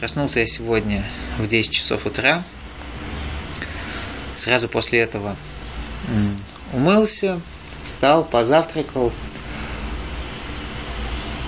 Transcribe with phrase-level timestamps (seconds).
[0.00, 1.04] Проснулся я сегодня
[1.36, 2.42] в 10 часов утра.
[4.34, 5.36] Сразу после этого
[6.72, 7.38] умылся,
[7.84, 9.12] встал, позавтракал,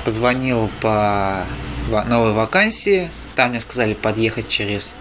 [0.05, 1.47] позвонил по
[1.89, 3.11] новой вакансии.
[3.37, 4.97] Там мне сказали подъехать через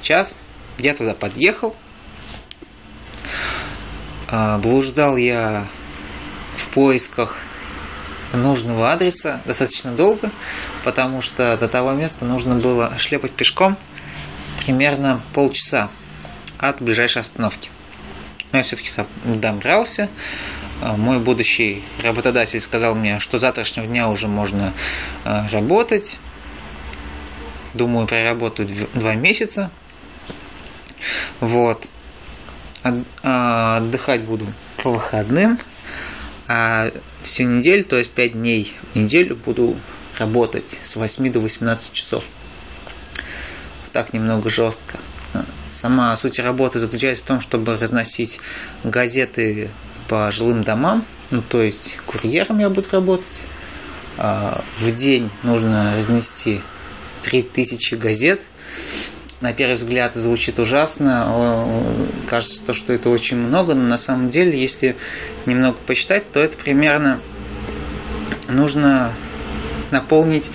[0.00, 0.42] час.
[0.78, 1.74] Я туда подъехал.
[4.28, 5.66] А, блуждал я
[6.56, 7.38] в поисках
[8.32, 10.30] нужного адреса достаточно долго,
[10.84, 13.76] потому что до того места нужно было шлепать пешком
[14.64, 15.88] примерно полчаса
[16.58, 17.70] от ближайшей остановки.
[18.52, 18.90] Но я все-таки
[19.24, 20.08] добрался.
[20.82, 24.72] А, мой будущий работодатель сказал мне, что завтрашнего дня уже можно
[25.24, 26.20] а, работать.
[27.74, 29.70] Думаю, проработаю два месяца.
[31.40, 31.88] Вот.
[33.22, 34.46] А, отдыхать буду
[34.82, 35.58] по выходным.
[36.48, 36.90] А
[37.22, 39.76] всю неделю, то есть 5 дней в неделю буду
[40.18, 42.24] работать с 8 до 18 часов.
[43.92, 44.98] Так немного жестко.
[45.68, 48.40] Сама суть работы заключается в том, чтобы разносить
[48.84, 49.70] газеты
[50.08, 53.44] по жилым домам, ну то есть курьером я буду работать.
[54.18, 56.62] А, в день нужно разнести
[57.22, 58.42] 3000 газет–
[59.40, 61.26] на первый взгляд звучит ужасно,
[62.28, 64.96] кажется, то, что это очень много, но на самом деле, если
[65.44, 67.20] немного посчитать, то это примерно
[68.48, 69.12] нужно
[69.90, 70.50] наполнить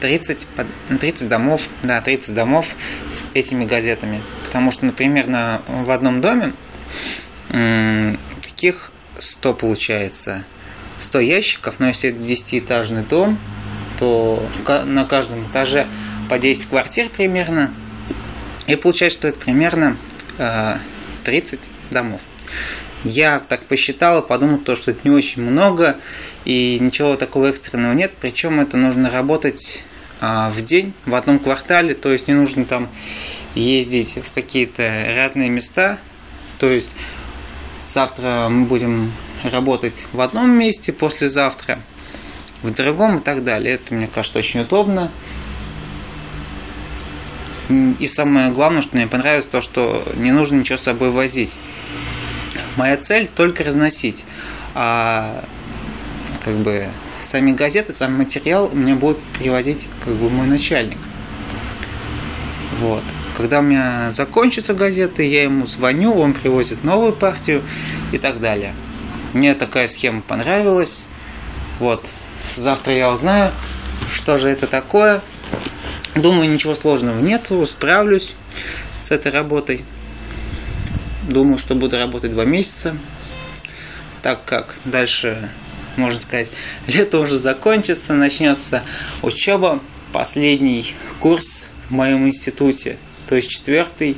[0.00, 0.66] 30, а,
[0.98, 2.68] 30 домов, да, 30 домов
[3.14, 4.22] с этими газетами.
[4.44, 6.54] Потому что, например, на, в одном доме
[8.40, 10.44] таких 100 получается,
[10.98, 13.38] 100 ящиков, но если это 10-этажный дом,
[13.98, 14.42] то
[14.86, 15.86] на каждом этаже
[16.32, 17.74] по 10 квартир примерно.
[18.66, 19.98] И получается, что это примерно
[20.38, 20.78] э,
[21.24, 22.22] 30 домов.
[23.04, 25.98] Я так посчитал и подумал, то, что это не очень много
[26.46, 28.14] и ничего такого экстренного нет.
[28.18, 29.84] Причем это нужно работать
[30.22, 32.88] э, в день в одном квартале, то есть не нужно там
[33.54, 35.98] ездить в какие-то разные места.
[36.58, 36.94] То есть
[37.84, 39.12] завтра мы будем
[39.44, 41.78] работать в одном месте, послезавтра
[42.62, 43.74] в другом и так далее.
[43.74, 45.10] Это, мне кажется, очень удобно.
[47.98, 51.56] И самое главное, что мне понравилось, то, что не нужно ничего с собой возить.
[52.76, 54.24] Моя цель только разносить.
[54.74, 55.44] А
[56.42, 56.88] как бы
[57.20, 60.98] сами газеты, сам материал мне будет привозить как бы мой начальник.
[62.80, 63.04] Вот.
[63.36, 67.62] Когда у меня закончатся газеты, я ему звоню, он привозит новую партию
[68.10, 68.74] и так далее.
[69.32, 71.06] Мне такая схема понравилась.
[71.78, 72.10] Вот.
[72.56, 73.50] Завтра я узнаю,
[74.10, 75.22] что же это такое.
[76.14, 78.34] Думаю, ничего сложного нет, справлюсь
[79.00, 79.82] с этой работой.
[81.28, 82.94] Думаю, что буду работать два месяца,
[84.20, 85.48] так как дальше,
[85.96, 86.50] можно сказать,
[86.86, 88.82] лето уже закончится, начнется
[89.22, 89.80] учеба,
[90.12, 94.16] последний курс в моем институте, то есть четвертый,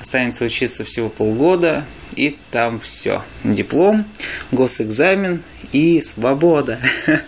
[0.00, 1.84] останется учиться всего полгода,
[2.16, 3.22] и там все.
[3.44, 4.04] Диплом,
[4.52, 5.42] госэкзамен
[5.72, 6.78] и свобода.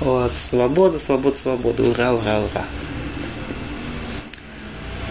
[0.00, 2.64] Вот, свобода, свобода, свобода, ура, ура, ура.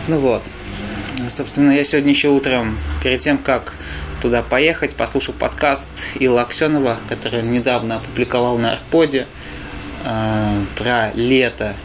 [0.08, 0.42] Ну вот.
[1.28, 3.74] Собственно, я сегодня еще утром, перед тем, как
[4.22, 9.28] туда поехать, послушал подкаст Илла Аксенова, который он недавно опубликовал на Арподе
[10.06, 11.76] э, про лето,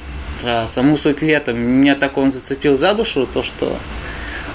[0.41, 1.53] про саму суть лета.
[1.53, 3.77] Меня так он зацепил за душу, то что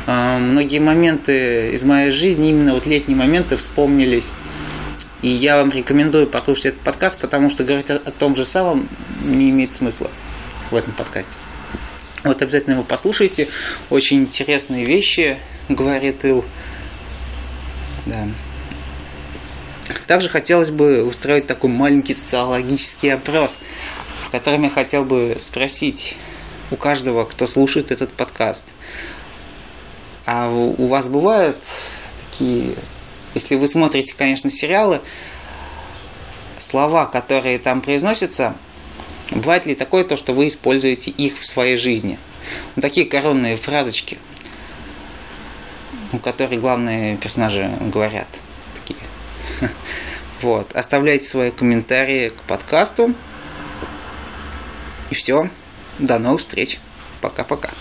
[0.05, 4.31] э, многие моменты из моей жизни, именно вот летние моменты вспомнились.
[5.22, 8.88] И я вам рекомендую послушать этот подкаст, потому что говорить о, о том же самом
[9.25, 10.09] не имеет смысла
[10.72, 11.38] в этом подкасте.
[12.28, 13.48] Вот обязательно его послушайте.
[13.90, 15.38] Очень интересные вещи,
[15.70, 16.44] говорит Ил.
[18.06, 18.28] Да.
[20.06, 23.62] Также хотелось бы устроить такой маленький социологический опрос,
[24.26, 26.18] в котором я хотел бы спросить
[26.70, 28.66] у каждого, кто слушает этот подкаст.
[30.26, 31.58] А у вас бывают
[32.30, 32.76] такие,
[33.34, 35.00] если вы смотрите, конечно, сериалы,
[36.58, 38.54] слова, которые там произносятся–
[39.32, 42.18] Бывает ли такое то, что вы используете их в своей жизни?
[42.76, 44.18] Ну, такие коронные фразочки,
[46.12, 48.28] ну, которые главные персонажи говорят.
[48.76, 49.00] Такие.
[50.40, 50.72] Вот.
[50.76, 53.16] Оставляйте свои комментарии к подкасту.
[55.09, 55.50] И все.
[55.97, 56.80] До новых встреч.
[57.22, 57.72] Пока-пока.